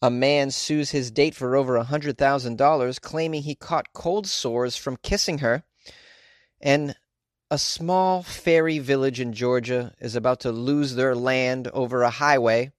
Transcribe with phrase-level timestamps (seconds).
[0.00, 4.96] A man sues his date for over a $100,000, claiming he caught cold sores from
[4.96, 5.64] kissing her.
[6.60, 6.94] And
[7.50, 12.70] a small fairy village in Georgia is about to lose their land over a highway.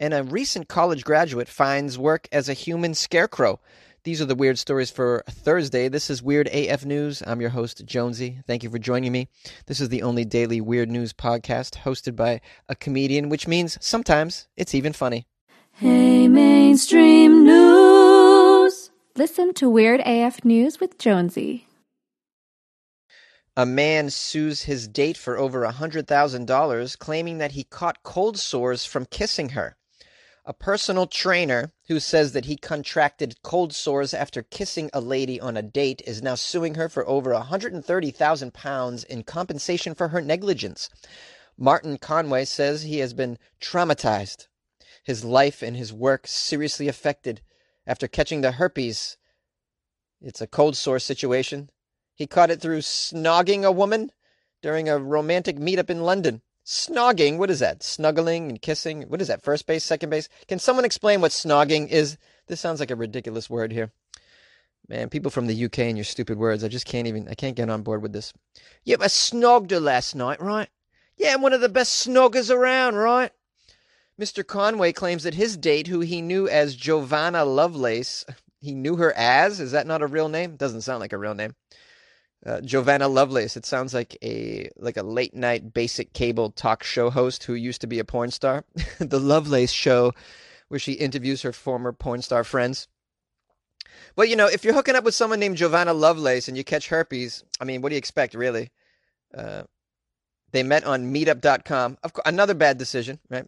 [0.00, 3.60] And a recent college graduate finds work as a human scarecrow.
[4.02, 5.88] These are the weird stories for Thursday.
[5.88, 7.22] This is Weird AF News.
[7.24, 8.40] I'm your host, Jonesy.
[8.48, 9.28] Thank you for joining me.
[9.66, 14.48] This is the only daily weird news podcast hosted by a comedian, which means sometimes
[14.56, 15.26] it's even funny.
[15.80, 18.90] Hey, mainstream news.
[19.14, 21.68] Listen to Weird AF News with Jonesy.
[23.56, 28.84] A man sues his date for over a $100,000, claiming that he caught cold sores
[28.84, 29.76] from kissing her.
[30.44, 35.56] A personal trainer who says that he contracted cold sores after kissing a lady on
[35.56, 40.20] a date is now suing her for over a 130,000 pounds in compensation for her
[40.20, 40.90] negligence.
[41.56, 44.48] Martin Conway says he has been traumatized,
[45.08, 47.40] his life and his work seriously affected
[47.86, 49.16] after catching the herpes.
[50.20, 51.70] It's a cold sore situation.
[52.14, 54.12] He caught it through snogging a woman
[54.60, 56.42] during a romantic meetup in London.
[56.62, 57.82] Snogging, what is that?
[57.82, 59.04] Snuggling and kissing?
[59.04, 59.40] What is that?
[59.40, 60.28] First base, second base?
[60.46, 62.18] Can someone explain what snogging is?
[62.46, 63.90] This sounds like a ridiculous word here.
[64.90, 67.56] Man, people from the UK and your stupid words, I just can't even, I can't
[67.56, 68.34] get on board with this.
[68.84, 70.68] Yeah, I snogged her last night, right?
[71.16, 73.32] Yeah, I'm one of the best snoggers around, right?
[74.20, 74.44] Mr.
[74.44, 78.24] Conway claims that his date, who he knew as Giovanna Lovelace,
[78.60, 79.60] he knew her as?
[79.60, 80.56] Is that not a real name?
[80.56, 81.54] Doesn't sound like a real name.
[82.44, 83.56] Uh, Giovanna Lovelace.
[83.56, 87.80] It sounds like a like a late night basic cable talk show host who used
[87.80, 88.64] to be a porn star.
[88.98, 90.12] the Lovelace show,
[90.68, 92.86] where she interviews her former porn star friends.
[94.16, 96.88] Well, you know, if you're hooking up with someone named Giovanna Lovelace and you catch
[96.88, 98.70] herpes, I mean, what do you expect, really?
[99.36, 99.64] Uh,
[100.52, 101.98] they met on Meetup.com.
[102.02, 103.46] Of course, another bad decision, right?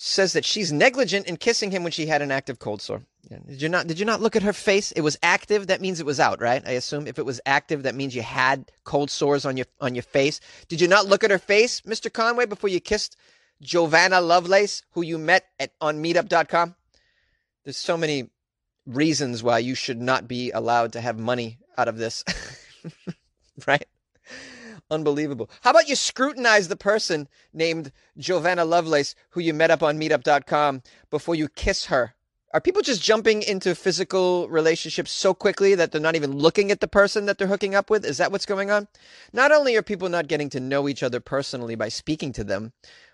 [0.00, 3.02] Says that she's negligent in kissing him when she had an active cold sore.
[3.28, 3.88] Did you not?
[3.88, 4.92] Did you not look at her face?
[4.92, 5.66] It was active.
[5.66, 6.62] That means it was out, right?
[6.64, 9.96] I assume if it was active, that means you had cold sores on your on
[9.96, 10.38] your face.
[10.68, 12.12] Did you not look at her face, Mr.
[12.12, 13.16] Conway, before you kissed
[13.60, 16.76] Giovanna Lovelace, who you met at on Meetup.com?
[17.64, 18.30] There's so many
[18.86, 22.24] reasons why you should not be allowed to have money out of this,
[23.66, 23.84] right?
[24.90, 25.50] Unbelievable.
[25.60, 30.82] How about you scrutinize the person named Giovanna Lovelace, who you met up on Meetup.com,
[31.10, 32.14] before you kiss her?
[32.54, 36.80] Are people just jumping into physical relationships so quickly that they're not even looking at
[36.80, 38.06] the person that they're hooking up with?
[38.06, 38.88] Is that what's going on?
[39.34, 42.72] Not only are people not getting to know each other personally by speaking to them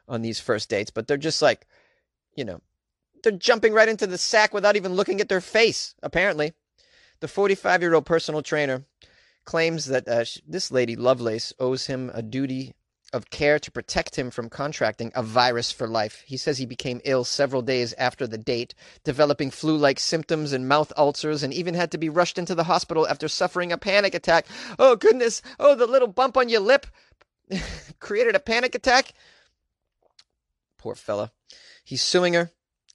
[0.09, 1.67] on these first dates, but they're just like,
[2.37, 2.61] you know,
[3.25, 6.53] they're jumping right into the sack without even looking at their face, apparently.
[7.19, 8.85] The 45 year old personal trainer
[9.45, 12.75] claims that uh, this lady, Lovelace, owes him a duty
[13.15, 16.25] of care to protect him from contracting a virus for life.
[16.27, 18.75] He says he became ill several days after the date,
[19.05, 22.65] developing flu like symptoms and mouth ulcers, and even had to be rushed into the
[22.65, 24.47] hospital after suffering a panic attack.
[24.81, 25.43] Oh, goodness.
[25.61, 26.87] Oh, the little bump on your lip
[28.01, 29.13] created a panic attack.
[30.77, 31.31] Poor fella.
[31.85, 32.51] He's suing her,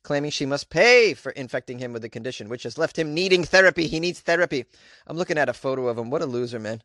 [0.09, 3.43] claiming she must pay for infecting him with the condition, which has left him needing
[3.43, 3.85] therapy.
[3.85, 4.65] He needs therapy.
[5.05, 6.09] I'm looking at a photo of him.
[6.09, 6.81] What a loser, man.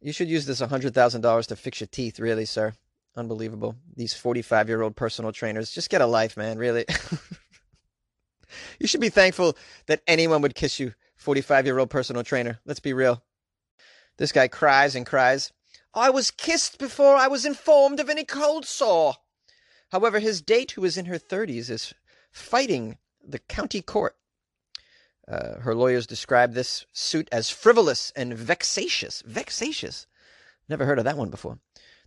[0.00, 2.72] You should use this $100,000 to fix your teeth, really, sir.
[3.14, 3.76] Unbelievable.
[3.94, 5.70] These 45 year old personal trainers.
[5.70, 6.86] Just get a life, man, really.
[8.80, 9.54] you should be thankful
[9.84, 12.60] that anyone would kiss you, 45 year old personal trainer.
[12.64, 13.22] Let's be real.
[14.16, 15.52] This guy cries and cries.
[15.92, 19.16] I was kissed before I was informed of any cold sore.
[19.90, 21.92] However, his date, who is in her 30s, is
[22.30, 24.16] fighting the county court
[25.30, 29.22] uh, her lawyers describe this suit as frivolous and vexatious.
[29.26, 30.06] Vexatious.
[30.68, 31.58] Never heard of that one before.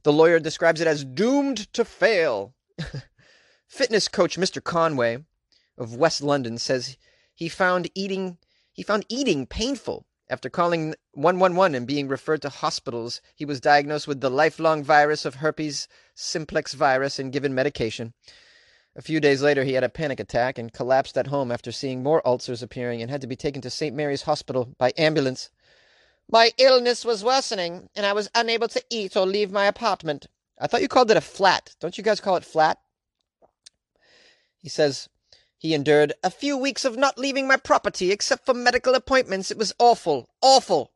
[0.04, 2.56] The lawyer describes it as doomed to fail.
[3.68, 4.64] Fitness coach Mr.
[4.64, 5.24] Conway
[5.78, 6.98] of West London says
[7.34, 8.38] he found eating
[8.74, 13.22] he found eating painful after calling 111 and being referred to hospitals.
[13.36, 18.14] He was diagnosed with the lifelong virus of herpes simplex virus and given medication.
[18.96, 22.04] A few days later, he had a panic attack and collapsed at home after seeing
[22.04, 23.96] more ulcers appearing and had to be taken to St.
[23.96, 25.50] Mary's Hospital by ambulance.
[26.30, 30.28] My illness was worsening, and I was unable to eat or leave my apartment.
[30.60, 31.76] I thought you called it a flat.
[31.80, 32.80] Don't you guys call it flat?
[34.58, 35.08] He says
[35.58, 39.52] he endured a few weeks of not leaving my property except for medical appointments.
[39.52, 40.92] It was awful, awful.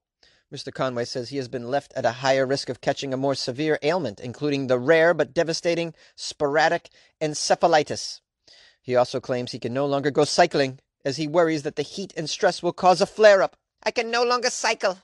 [0.53, 0.73] Mr.
[0.73, 3.79] Conway says he has been left at a higher risk of catching a more severe
[3.81, 6.89] ailment, including the rare but devastating sporadic
[7.21, 8.21] encephalitis.
[8.81, 12.13] He also claims he can no longer go cycling, as he worries that the heat
[12.15, 13.55] and stress will cause a flare up.
[13.83, 14.99] I can no longer cycle.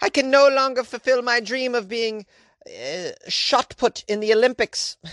[0.00, 2.26] I can no longer fulfill my dream of being
[2.66, 4.96] uh, shot put in the Olympics.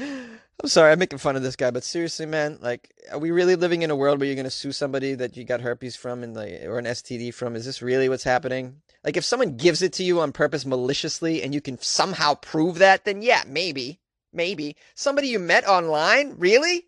[0.00, 3.56] I'm sorry, I'm making fun of this guy, but seriously, man, like, are we really
[3.56, 6.34] living in a world where you're gonna sue somebody that you got herpes from and
[6.34, 7.56] like, or an STD from?
[7.56, 8.82] Is this really what's happening?
[9.02, 12.78] Like, if someone gives it to you on purpose maliciously and you can somehow prove
[12.78, 14.00] that, then yeah, maybe,
[14.32, 16.84] maybe somebody you met online, really?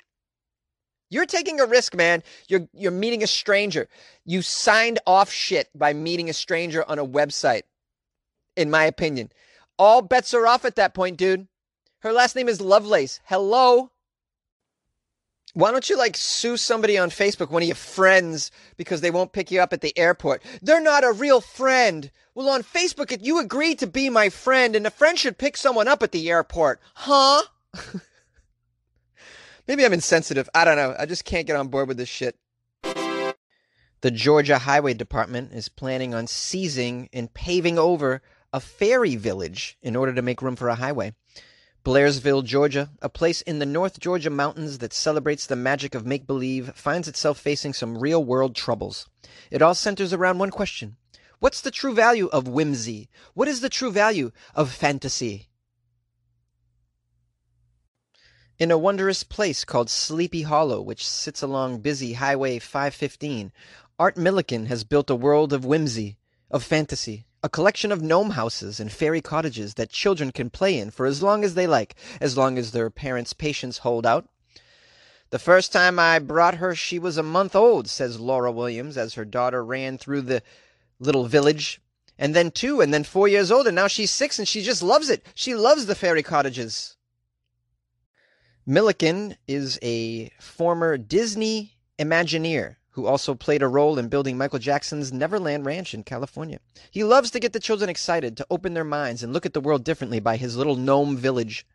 [1.09, 2.23] You're taking a risk, man.
[2.49, 3.87] You're you're meeting a stranger.
[4.25, 7.63] You signed off shit by meeting a stranger on a website.
[8.57, 9.31] In my opinion,
[9.79, 11.49] all bets are off at that point, dude.
[12.03, 13.21] Her last name is Lovelace.
[13.27, 13.93] Hello.
[15.55, 19.33] Why don't you like sue somebody on Facebook, one of your friends, because they won't
[19.33, 20.43] pick you up at the airport?
[20.63, 22.11] They're not a real friend.
[22.35, 25.87] Well, on Facebook, you agreed to be my friend, and a friend should pick someone
[25.87, 26.81] up at the airport.
[26.95, 27.43] Huh?
[29.69, 30.49] Maybe I'm insensitive.
[30.57, 30.97] I don't know.
[30.99, 32.37] I just can't get on board with this shit.
[32.83, 38.23] The Georgia Highway Department is planning on seizing and paving over
[38.53, 41.15] a fairy village in order to make room for a highway.
[41.85, 46.29] Blairsville, Georgia, a place in the North Georgia mountains that celebrates the magic of make
[46.29, 49.09] believe, finds itself facing some real world troubles.
[49.51, 50.97] It all centers around one question
[51.41, 53.09] What's the true value of whimsy?
[53.35, 55.49] What is the true value of fantasy?
[58.61, 63.51] In a wondrous place called Sleepy Hollow, which sits along busy Highway 515,
[63.99, 66.17] Art Milliken has built a world of whimsy,
[66.49, 70.91] of fantasy, a collection of gnome houses and fairy cottages that children can play in
[70.91, 74.29] for as long as they like, as long as their parents' patience hold out.
[75.31, 79.15] The first time I brought her, she was a month old, says Laura Williams, as
[79.15, 80.43] her daughter ran through the
[81.01, 81.81] little village.
[82.19, 84.83] And then two, and then four years old, and now she's six, and she just
[84.83, 85.25] loves it.
[85.35, 86.97] She loves the fairy cottages.
[88.65, 95.13] Milliken is a former Disney Imagineer who also played a role in building Michael Jackson's
[95.13, 96.61] Neverland Ranch in California.
[96.91, 99.61] He loves to get the children excited, to open their minds and look at the
[99.61, 101.67] world differently by his little gnome village.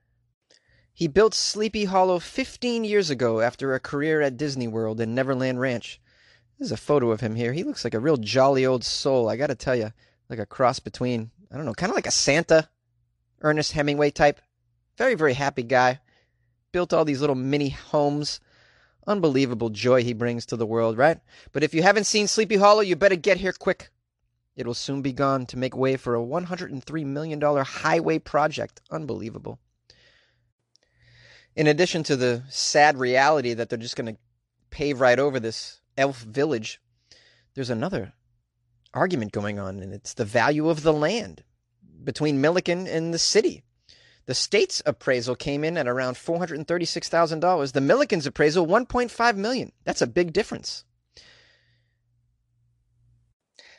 [0.94, 5.60] He built Sleepy Hollow 15 years ago after a career at Disney World and Neverland
[5.60, 6.00] Ranch.
[6.58, 7.54] There's a photo of him here.
[7.54, 9.94] He looks like a real jolly old soul, I gotta tell you.
[10.30, 12.70] Like a cross between, I don't know, kind of like a Santa,
[13.42, 14.40] Ernest Hemingway type.
[14.98, 16.00] Very, very happy guy.
[16.72, 18.40] Built all these little mini homes
[19.07, 21.19] Unbelievable joy he brings to the world, right?
[21.54, 23.89] But if you haven't seen Sleepy Hollow, you better get here quick.
[24.57, 28.81] It will soon be gone to make way for a $103 million highway project.
[28.92, 29.59] Unbelievable.
[31.56, 34.19] In addition to the sad reality that they're just going to
[34.69, 36.81] pave right over this elf village,
[37.56, 38.13] there's another
[38.94, 41.44] argument going on, and it's the value of the land
[42.03, 43.63] between Milliken and the city.
[44.27, 47.71] The state's appraisal came in at around $436,000.
[47.71, 49.71] The Milliken's appraisal 1.5 million.
[49.85, 50.83] That's a big difference.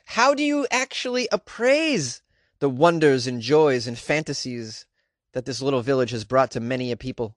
[0.06, 2.22] How do you actually appraise
[2.60, 4.86] the wonders and joys and fantasies
[5.34, 7.36] that this little village has brought to many a people?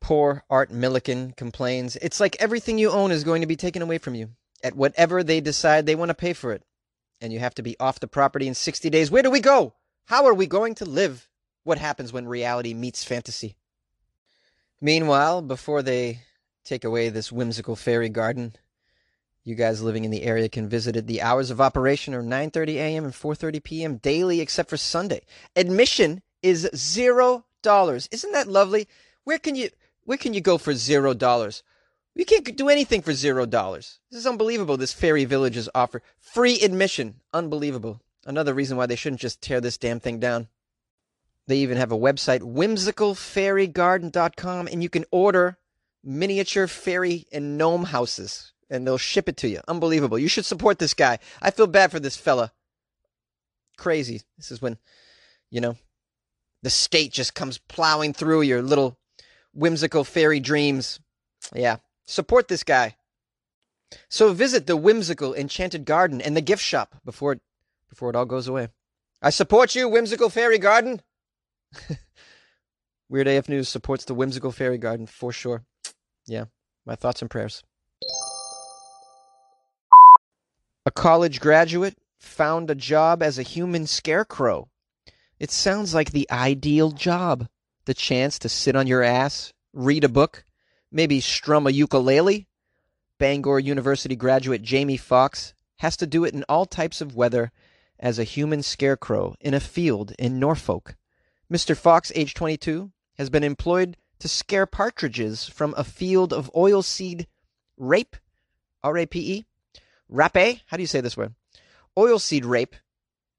[0.00, 3.98] Poor Art Milliken complains, It's like everything you own is going to be taken away
[3.98, 4.30] from you
[4.62, 6.62] at whatever they decide they want to pay for it.
[7.20, 9.10] And you have to be off the property in 60 days.
[9.10, 9.74] Where do we go?
[10.08, 11.28] How are we going to live?
[11.64, 13.56] What happens when reality meets fantasy?
[14.80, 16.20] Meanwhile, before they
[16.64, 18.54] take away this whimsical fairy garden,
[19.44, 21.06] you guys living in the area can visit it.
[21.06, 23.04] The hours of operation are 9:30 a.m.
[23.04, 23.96] and 4:30 p.m.
[23.98, 25.20] daily except for Sunday.
[25.54, 28.08] Admission is 0 dollars.
[28.10, 28.88] Isn't that lovely?
[29.24, 29.68] Where can you
[30.04, 31.62] where can you go for 0 dollars?
[32.14, 33.98] You can't do anything for 0 dollars.
[34.10, 36.00] This is unbelievable this fairy village's offer.
[36.18, 37.20] Free admission.
[37.34, 38.00] Unbelievable.
[38.28, 40.48] Another reason why they shouldn't just tear this damn thing down.
[41.46, 45.56] They even have a website, whimsicalfairygarden.com, and you can order
[46.04, 49.62] miniature fairy and gnome houses, and they'll ship it to you.
[49.66, 50.18] Unbelievable.
[50.18, 51.20] You should support this guy.
[51.40, 52.52] I feel bad for this fella.
[53.78, 54.20] Crazy.
[54.36, 54.76] This is when,
[55.50, 55.76] you know,
[56.62, 58.98] the state just comes plowing through your little
[59.54, 61.00] whimsical fairy dreams.
[61.54, 61.78] Yeah.
[62.06, 62.96] Support this guy.
[64.10, 67.40] So visit the whimsical enchanted garden and the gift shop before it
[67.88, 68.68] before it all goes away.
[69.20, 71.00] I support you, Whimsical Fairy Garden.
[73.08, 75.64] Weird AF News supports the Whimsical Fairy Garden for sure.
[76.26, 76.44] Yeah,
[76.84, 77.62] my thoughts and prayers.
[80.86, 84.68] A college graduate found a job as a human scarecrow.
[85.38, 87.48] It sounds like the ideal job.
[87.84, 90.44] The chance to sit on your ass, read a book,
[90.92, 92.46] maybe strum a ukulele.
[93.18, 97.50] Bangor University graduate Jamie Fox has to do it in all types of weather
[97.98, 100.96] as a human scarecrow in a field in Norfolk.
[101.50, 101.76] Mr.
[101.76, 107.26] Fox, age 22, has been employed to scare partridges from a field of oilseed
[107.76, 108.16] rape,
[108.82, 109.46] R A P E,
[110.08, 111.34] rape, how do you say this word?
[111.96, 112.76] Oilseed rape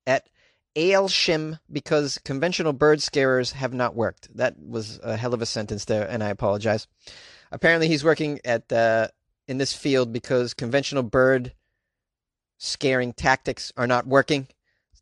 [0.07, 0.29] at
[0.75, 4.35] Aylsham because conventional bird scarers have not worked.
[4.35, 6.87] That was a hell of a sentence there, and I apologize.
[7.51, 9.07] Apparently, he's working at uh,
[9.47, 11.53] in this field because conventional bird
[12.59, 14.47] scaring tactics are not working.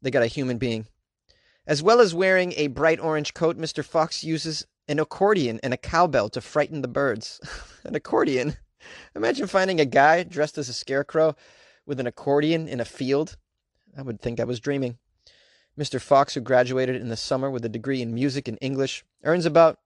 [0.02, 0.86] They got a human being.
[1.66, 3.84] As well as wearing a bright orange coat, Mr.
[3.84, 7.42] Fox uses an accordion and a cowbell to frighten the birds.
[7.84, 8.56] an accordion?
[9.16, 11.36] Imagine finding a guy dressed as a scarecrow
[11.86, 13.36] with an accordion in a field.
[13.98, 14.98] I would think I was dreaming.
[15.78, 16.00] Mr.
[16.00, 19.80] Fox, who graduated in the summer with a degree in music and English, earns about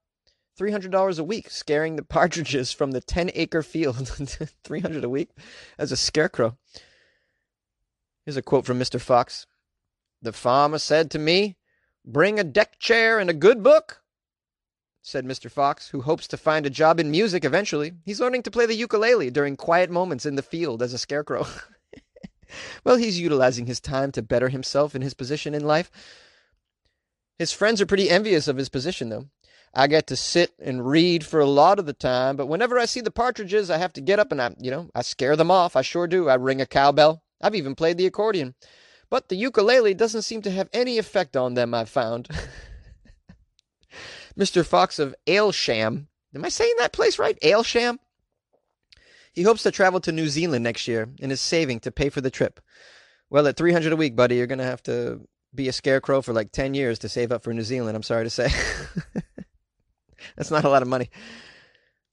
[0.59, 4.07] $300 a week scaring the partridges from the 10 acre field.
[4.63, 5.29] 300 a week
[5.77, 6.57] as a scarecrow.
[8.25, 8.99] Here's a quote from Mr.
[8.99, 9.47] Fox.
[10.21, 11.57] The farmer said to me,
[12.05, 14.01] Bring a deck chair and a good book,
[15.01, 15.49] said Mr.
[15.49, 17.93] Fox, who hopes to find a job in music eventually.
[18.05, 21.45] He's learning to play the ukulele during quiet moments in the field as a scarecrow.
[22.83, 25.91] well, he's utilizing his time to better himself in his position in life.
[27.39, 29.25] His friends are pretty envious of his position, though.
[29.73, 32.85] I get to sit and read for a lot of the time, but whenever I
[32.85, 35.49] see the partridges, I have to get up and I, you know, I scare them
[35.49, 35.75] off.
[35.75, 36.29] I sure do.
[36.29, 37.23] I ring a cowbell.
[37.41, 38.55] I've even played the accordion.
[39.09, 42.29] But the ukulele doesn't seem to have any effect on them, I've found.
[44.39, 44.65] Mr.
[44.65, 47.37] Fox of Aylsham, am I saying that place right?
[47.41, 47.97] Aylsham?
[49.33, 52.21] He hopes to travel to New Zealand next year and is saving to pay for
[52.21, 52.59] the trip.
[53.29, 55.21] Well, at 300 a week, buddy, you're going to have to
[55.53, 58.25] be a scarecrow for like 10 years to save up for New Zealand, I'm sorry
[58.25, 58.49] to say.
[60.35, 61.09] That's not a lot of money.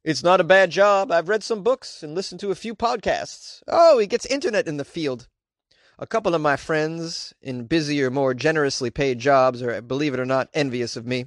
[0.08, 1.12] It's not a bad job.
[1.12, 3.62] I've read some books and listened to a few podcasts.
[3.68, 5.28] Oh, he gets internet in the field.
[5.98, 10.24] A couple of my friends in busier, more generously paid jobs are, believe it or
[10.24, 11.26] not, envious of me.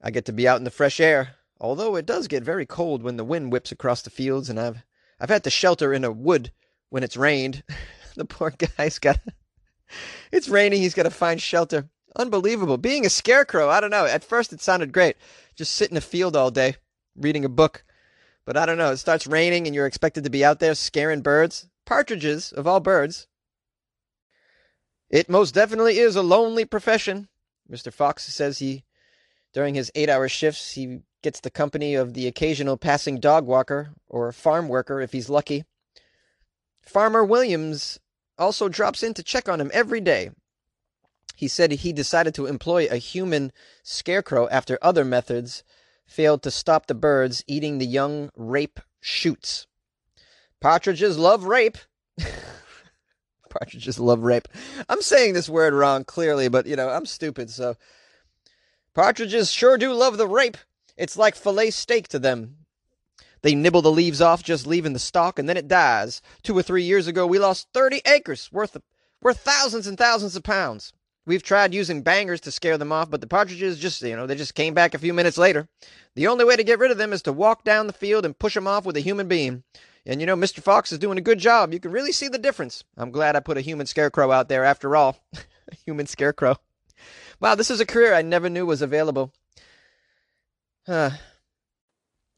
[0.00, 3.02] I get to be out in the fresh air, although it does get very cold
[3.02, 4.84] when the wind whips across the fields, and I've
[5.18, 6.52] I've had to shelter in a wood
[6.90, 7.64] when it's rained.
[8.14, 9.18] the poor guy's got
[10.30, 11.88] it's raining, he's got to find shelter.
[12.14, 12.78] Unbelievable.
[12.78, 14.06] Being a scarecrow, I don't know.
[14.06, 15.16] At first it sounded great.
[15.56, 16.76] Just sit in a field all day,
[17.16, 17.84] reading a book.
[18.44, 21.20] But I don't know, it starts raining and you're expected to be out there scaring
[21.20, 23.26] birds partridges, of all birds.
[25.10, 27.28] It most definitely is a lonely profession.
[27.70, 27.92] Mr.
[27.92, 28.84] Fox says he,
[29.52, 33.90] during his eight hour shifts, he gets the company of the occasional passing dog walker
[34.08, 35.64] or farm worker if he's lucky.
[36.80, 38.00] Farmer Williams
[38.38, 40.30] also drops in to check on him every day.
[41.36, 43.52] He said he decided to employ a human
[43.82, 45.62] scarecrow after other methods
[46.06, 49.66] failed to stop the birds eating the young rape shoots.
[50.60, 51.78] Partridges love rape.
[53.50, 54.48] Partridges love rape.
[54.88, 57.76] I'm saying this word wrong clearly, but you know, I'm stupid, so.
[58.94, 60.58] Partridges sure do love the rape.
[60.96, 62.58] It's like filet steak to them.
[63.42, 66.22] They nibble the leaves off, just leaving the stalk, and then it dies.
[66.42, 68.82] Two or three years ago, we lost 30 acres worth of,
[69.20, 70.92] worth thousands and thousands of pounds.
[71.24, 74.34] We've tried using bangers to scare them off, but the partridges just, you know, they
[74.34, 75.68] just came back a few minutes later.
[76.16, 78.38] The only way to get rid of them is to walk down the field and
[78.38, 79.62] push them off with a human being.
[80.04, 80.60] And you know, Mr.
[80.60, 81.72] Fox is doing a good job.
[81.72, 82.82] You can really see the difference.
[82.96, 85.16] I'm glad I put a human scarecrow out there after all.
[85.34, 86.56] a human scarecrow.
[87.40, 89.32] Wow, this is a career I never knew was available.
[90.88, 91.10] Uh,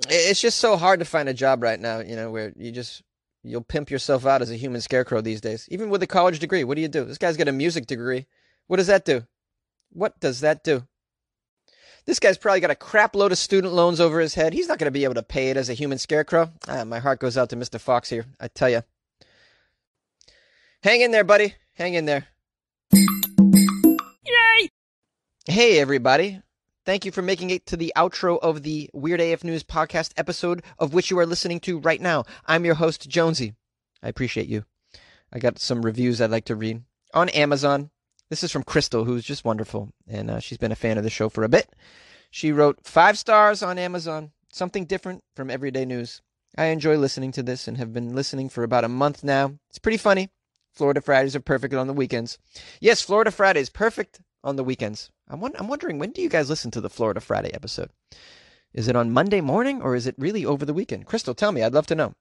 [0.09, 3.03] it's just so hard to find a job right now, you know, where you just
[3.43, 5.67] you'll pimp yourself out as a human scarecrow these days.
[5.71, 7.05] Even with a college degree, what do you do?
[7.05, 8.27] This guy's got a music degree.
[8.67, 9.27] What does that do?
[9.91, 10.87] What does that do?
[12.07, 14.53] This guy's probably got a crap load of student loans over his head.
[14.53, 16.53] He's not going to be able to pay it as a human scarecrow.
[16.69, 17.81] Ah, my heart goes out to Mr.
[17.81, 18.27] Fox here.
[18.39, 18.83] I tell you.
[20.83, 21.55] Hang in there, buddy.
[21.75, 22.27] Hang in there.
[22.93, 24.69] Yay!
[25.47, 26.43] Hey, everybody.
[26.85, 30.63] Thank you for making it to the outro of the Weird AF News podcast episode
[30.79, 32.25] of which you are listening to right now.
[32.45, 33.55] I'm your host, Jonesy.
[34.03, 34.65] I appreciate you.
[35.33, 36.83] I got some reviews I'd like to read
[37.15, 37.89] on Amazon.
[38.31, 41.11] This is from Crystal, who's just wonderful, and uh, she's been a fan of the
[41.11, 41.69] show for a bit.
[42.31, 46.23] She wrote five stars on Amazon, something different from everyday news.
[46.57, 49.55] I enjoy listening to this and have been listening for about a month now.
[49.69, 50.31] It's pretty funny.
[50.73, 52.39] Florida Fridays are perfect on the weekends.
[52.81, 55.11] Yes, Florida Fridays perfect on the weekends.
[55.29, 57.91] I'm, I'm wondering when do you guys listen to the Florida Friday episode?
[58.73, 61.07] Is it on Monday morning or is it really over the weekend?
[61.07, 61.63] Crystal, tell me.
[61.63, 62.15] I'd love to know.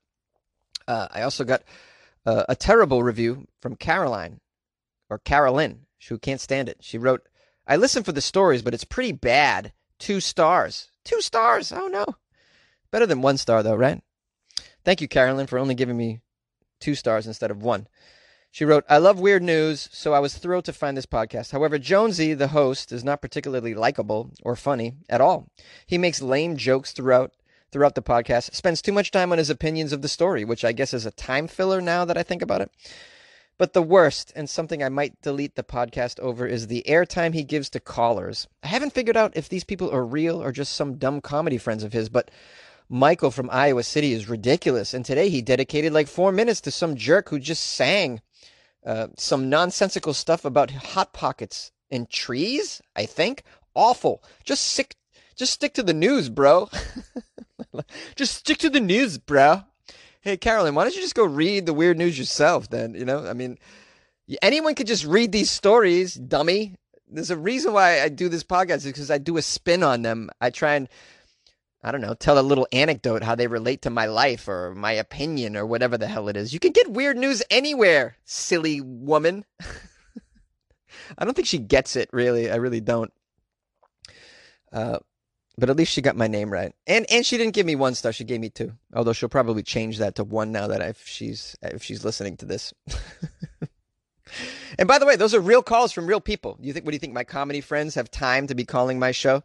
[0.88, 1.64] Uh, I also got
[2.26, 4.42] uh, a terrible review from Caroline
[5.10, 6.78] or Carolyn who can't stand it.
[6.82, 7.28] She wrote,
[7.68, 9.74] I listen for the stories, but it's pretty bad.
[10.00, 10.90] Two stars.
[11.04, 11.72] Two stars.
[11.72, 12.06] Oh no.
[12.92, 14.02] Better than one star though, right?
[14.84, 16.20] Thank you, Carolyn, for only giving me
[16.80, 17.88] two stars instead of one.
[18.52, 21.52] She wrote, I love weird news, so I was thrilled to find this podcast.
[21.52, 25.48] However, Jonesy, the host, is not particularly likable or funny at all.
[25.88, 27.32] He makes lame jokes throughout
[27.72, 30.72] throughout the podcast, spends too much time on his opinions of the story, which I
[30.72, 32.70] guess is a time filler now that I think about it.
[33.64, 37.46] But the worst, and something I might delete the podcast over, is the airtime he
[37.46, 38.46] gives to callers.
[38.62, 41.82] I haven't figured out if these people are real or just some dumb comedy friends
[41.86, 42.30] of his, but
[42.90, 44.94] Michael from Iowa City is ridiculous.
[44.94, 48.20] And today he dedicated like four minutes to some jerk who just sang
[48.86, 52.82] uh, some nonsensical stuff about hot pockets and trees.
[52.98, 53.44] I think
[53.74, 54.22] awful.
[54.44, 54.98] Just sick.
[55.38, 56.70] Just stick to the news, bro.
[58.18, 59.64] just stick to the news, bro.
[60.24, 62.70] Hey, Carolyn, why don't you just go read the weird news yourself?
[62.70, 63.58] Then you know, I mean,
[64.42, 66.76] anyone could just read these stories, dummy.
[67.10, 70.30] There's a reason why I do this podcast because I do a spin on them.
[70.40, 70.88] I try and
[71.84, 74.94] I don't know, tell a little anecdote how they relate to my life or my
[74.94, 76.54] opinion or whatever the hell it is.
[76.54, 79.44] You can get weird news anywhere, silly woman.
[81.18, 82.50] I don't think she gets it, really.
[82.50, 83.12] I really don't.
[84.72, 85.00] Uh,
[85.58, 87.96] but at least she got my name right, and and she didn't give me one
[87.96, 88.12] star.
[88.12, 88.74] She gave me two.
[88.94, 92.46] Although she'll probably change that to one now that if she's if she's listening to
[92.46, 92.74] this.
[94.80, 96.58] and by the way, those are real calls from real people.
[96.60, 96.86] You think?
[96.86, 97.14] What do you think?
[97.14, 99.44] My comedy friends have time to be calling my show?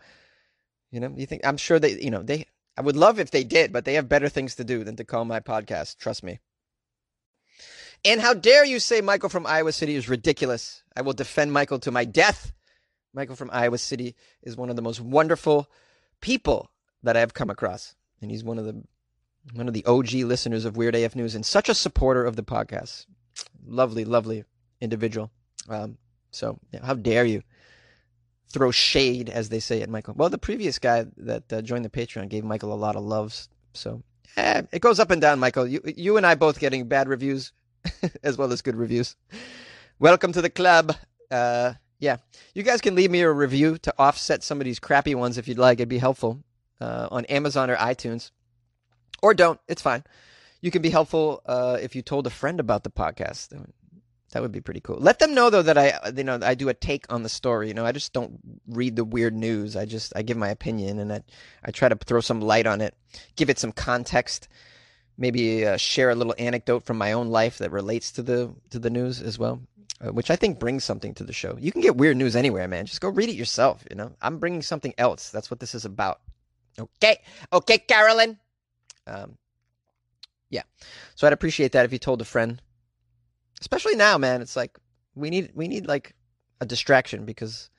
[0.91, 1.47] You know, you think?
[1.47, 2.01] I'm sure they.
[2.01, 2.47] You know, they.
[2.77, 5.05] I would love if they did, but they have better things to do than to
[5.05, 5.99] call my podcast.
[5.99, 6.39] Trust me.
[8.05, 10.85] And how dare you say Michael from Iowa City is ridiculous?
[10.97, 12.53] I will defend Michael to my death.
[13.13, 15.69] Michael from Iowa City is one of the most wonderful
[16.21, 16.71] people
[17.03, 18.83] that I have come across, and he's one of the
[19.55, 22.43] one of the OG listeners of Weird AF News and such a supporter of the
[22.43, 23.07] podcast.
[23.67, 24.45] Lovely, lovely
[24.81, 25.31] individual.
[25.69, 25.97] Um,
[26.31, 27.43] so, yeah, how dare you
[28.51, 30.15] throw shade, as they say at Michael?
[30.17, 33.49] Well, the previous guy that uh, joined the Patreon gave Michael a lot of loves.
[33.75, 34.03] So,
[34.37, 35.67] eh, it goes up and down, Michael.
[35.67, 37.53] You, you and I both getting bad reviews
[38.23, 39.17] as well as good reviews.
[39.99, 40.95] Welcome to the club.
[41.31, 42.19] Uh, yeah,
[42.55, 45.49] you guys can leave me a review to offset some of these crappy ones if
[45.49, 45.79] you'd like.
[45.79, 46.43] It'd be helpful
[46.81, 48.31] uh, on Amazon or iTunes,
[49.21, 49.61] or don't.
[49.67, 50.05] It's fine.
[50.61, 53.49] You can be helpful uh, if you told a friend about the podcast.
[54.33, 54.99] That would be pretty cool.
[54.99, 57.69] Let them know though that I, you know, I do a take on the story.
[57.69, 58.39] You know, I just don't
[58.69, 59.75] read the weird news.
[59.75, 61.23] I just I give my opinion and I
[61.65, 62.95] I try to throw some light on it,
[63.37, 64.49] give it some context,
[65.17, 68.79] maybe uh, share a little anecdote from my own life that relates to the to
[68.79, 69.63] the news as well
[70.01, 71.57] uh, which I think brings something to the show.
[71.59, 72.87] You can get weird news anywhere, man.
[72.87, 73.85] Just go read it yourself.
[73.91, 75.31] You know, I'm bringing something else.
[75.31, 76.21] That's what this is about.
[76.79, 77.19] Okay,
[77.53, 78.39] okay, Carolyn.
[79.07, 79.37] Um,
[80.51, 80.63] yeah.
[81.17, 82.63] So I'd appreciate that if you told a friend,
[83.61, 84.41] especially now, man.
[84.41, 84.79] It's like
[85.15, 86.15] we need we need like
[86.61, 87.71] a distraction because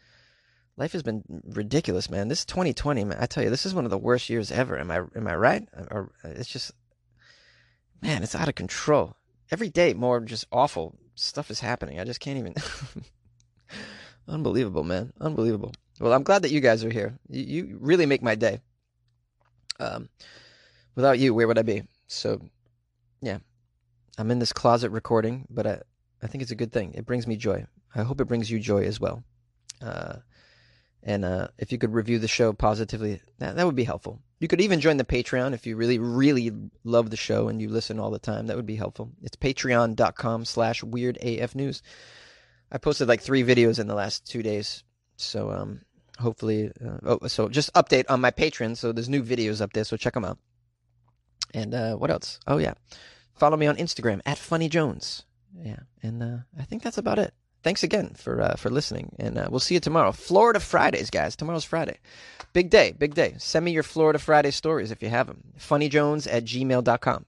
[0.77, 2.27] life has been ridiculous, man.
[2.27, 3.17] This 2020, man.
[3.19, 4.77] I tell you, this is one of the worst years ever.
[4.77, 5.67] Am I am I right?
[5.91, 6.71] Or it's just,
[8.01, 9.15] man, it's out of control.
[9.51, 11.99] Every day, more just awful stuff is happening.
[11.99, 12.53] I just can't even.
[14.27, 15.11] Unbelievable, man.
[15.19, 15.73] Unbelievable.
[15.99, 17.17] Well, I'm glad that you guys are here.
[17.29, 18.59] You, you really make my day.
[19.79, 20.09] Um,
[20.95, 21.83] without you, where would I be?
[22.07, 22.39] So,
[23.21, 23.39] yeah,
[24.17, 25.81] I'm in this closet recording, but I,
[26.21, 26.93] I think it's a good thing.
[26.93, 27.65] It brings me joy.
[27.95, 29.23] I hope it brings you joy as well.
[29.81, 30.17] Uh,
[31.03, 34.19] and uh, if you could review the show positively, that, that would be helpful.
[34.39, 36.51] You could even join the Patreon if you really, really
[36.83, 38.47] love the show and you listen all the time.
[38.47, 39.11] That would be helpful.
[39.21, 41.81] It's patreon.com slash weirdafnews.
[42.71, 44.83] I posted like three videos in the last two days.
[45.17, 45.81] So um,
[46.17, 48.77] hopefully, uh, oh, so just update on my Patreon.
[48.77, 50.37] So there's new videos up there, so check them out.
[51.53, 52.39] And uh, what else?
[52.45, 52.73] Oh, yeah.
[53.35, 55.23] Follow me on Instagram at Funny Jones.
[55.53, 55.79] Yeah.
[56.03, 57.33] And uh, I think that's about it
[57.63, 60.11] thanks again for uh, for listening, and uh, we'll see you tomorrow.
[60.11, 61.35] Florida Fridays, guys.
[61.35, 61.97] Tomorrow's Friday.
[62.53, 63.35] Big day, big day.
[63.37, 65.43] Send me your Florida Friday stories if you have them.
[65.59, 67.25] FunnyJones at gmail.com.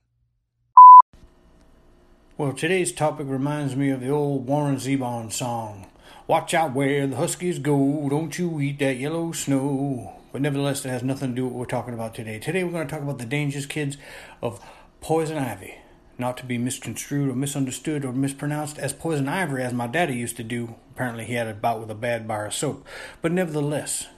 [2.36, 5.86] Well, today's topic reminds me of the old Warren Zevon song.
[6.26, 10.18] Watch out where the huskies go, don't you eat that yellow snow.
[10.32, 12.38] But nevertheless, it has nothing to do with what we're talking about today.
[12.38, 13.96] Today, we're going to talk about the dangerous kids
[14.40, 14.60] of
[15.00, 15.76] poison ivy
[16.18, 20.36] not to be misconstrued or misunderstood or mispronounced as poison ivory, as my daddy used
[20.36, 20.74] to do.
[20.94, 22.86] Apparently, he had a bout with a bad bar of soap.
[23.20, 24.08] But nevertheless,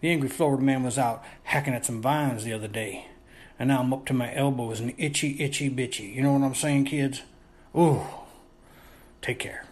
[0.00, 3.06] the angry Florida man was out hacking at some vines the other day,
[3.58, 6.14] and now I'm up to my elbows in itchy, itchy, bitchy.
[6.14, 7.22] You know what I'm saying, kids?
[7.76, 8.02] Ooh,
[9.22, 9.64] take care.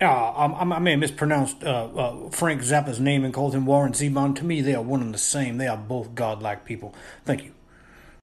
[0.00, 3.92] Uh, I, I may have mispronounced uh, uh, Frank Zappa's name and called him Warren
[3.92, 4.36] Zevon.
[4.36, 5.56] To me, they are one and the same.
[5.56, 6.94] They are both godlike people.
[7.24, 7.55] Thank you.